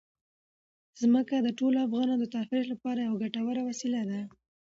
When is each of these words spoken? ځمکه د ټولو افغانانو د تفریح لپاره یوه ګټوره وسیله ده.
ځمکه 1.01 1.35
د 1.41 1.47
ټولو 1.59 1.77
افغانانو 1.87 2.21
د 2.21 2.25
تفریح 2.35 2.65
لپاره 2.73 2.99
یوه 3.01 3.17
ګټوره 3.23 3.61
وسیله 3.69 4.01
ده. 4.09 4.19